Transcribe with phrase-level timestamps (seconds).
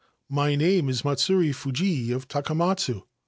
[0.31, 1.69] My name is Matsure Fu
[2.15, 3.03] of Takamatsu.